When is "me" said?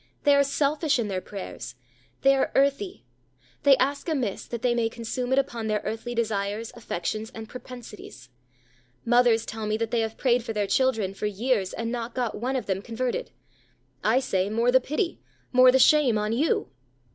9.67-9.77